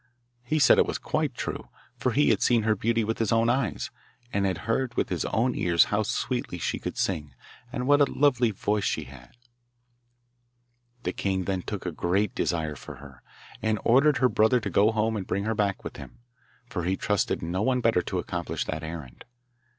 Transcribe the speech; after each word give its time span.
He 0.41 0.57
said 0.57 0.79
it 0.79 0.87
was 0.87 0.97
quite 0.97 1.35
true, 1.35 1.67
for 1.95 2.13
he 2.13 2.29
had 2.31 2.41
seen 2.41 2.63
her 2.63 2.75
beauty 2.75 3.03
with 3.03 3.19
his 3.19 3.31
own 3.31 3.49
eyes, 3.49 3.91
and 4.33 4.47
had 4.47 4.61
heard 4.65 4.95
with 4.95 5.09
his 5.09 5.25
own 5.25 5.53
ears 5.53 5.83
how 5.93 6.01
sweetly 6.01 6.57
she 6.57 6.79
could 6.79 6.97
sing 6.97 7.35
and 7.71 7.85
what 7.85 8.01
a 8.01 8.11
lovely 8.11 8.49
voice 8.49 8.83
she 8.83 9.03
had. 9.03 9.37
The 11.03 11.13
king 11.13 11.43
then 11.43 11.61
took 11.61 11.85
a 11.85 11.91
great 11.91 12.33
desire 12.33 12.75
for 12.75 12.95
her, 12.95 13.21
and 13.61 13.77
ordered 13.83 14.17
her 14.17 14.27
brother 14.27 14.59
to 14.61 14.71
go 14.71 14.91
home 14.91 15.15
and 15.15 15.27
bring 15.27 15.43
her 15.43 15.53
back 15.53 15.83
with 15.83 15.97
him, 15.97 16.17
for 16.67 16.83
he 16.83 16.97
trusted 16.97 17.43
no 17.43 17.61
one 17.61 17.79
better 17.79 18.01
to 18.01 18.17
accomplish 18.17 18.65
that 18.65 18.81
errand. 18.81 19.23